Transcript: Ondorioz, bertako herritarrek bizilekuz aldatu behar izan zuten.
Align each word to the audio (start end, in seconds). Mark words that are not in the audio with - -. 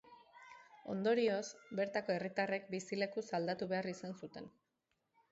Ondorioz, 0.93 1.41
bertako 1.79 2.13
herritarrek 2.15 2.65
bizilekuz 2.71 3.25
aldatu 3.41 3.67
behar 3.75 3.91
izan 3.93 4.17
zuten. 4.23 4.49